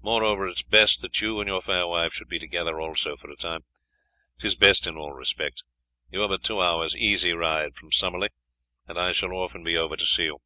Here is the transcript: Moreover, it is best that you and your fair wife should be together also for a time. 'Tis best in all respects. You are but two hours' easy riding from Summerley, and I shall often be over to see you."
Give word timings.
Moreover, 0.00 0.48
it 0.48 0.52
is 0.52 0.62
best 0.62 1.02
that 1.02 1.20
you 1.20 1.38
and 1.38 1.46
your 1.46 1.60
fair 1.60 1.86
wife 1.86 2.14
should 2.14 2.30
be 2.30 2.38
together 2.38 2.80
also 2.80 3.14
for 3.14 3.30
a 3.30 3.36
time. 3.36 3.64
'Tis 4.38 4.56
best 4.56 4.86
in 4.86 4.96
all 4.96 5.12
respects. 5.12 5.64
You 6.10 6.22
are 6.22 6.28
but 6.28 6.42
two 6.42 6.62
hours' 6.62 6.96
easy 6.96 7.34
riding 7.34 7.72
from 7.72 7.92
Summerley, 7.92 8.30
and 8.88 8.96
I 8.98 9.12
shall 9.12 9.32
often 9.32 9.62
be 9.62 9.76
over 9.76 9.94
to 9.94 10.06
see 10.06 10.24
you." 10.24 10.40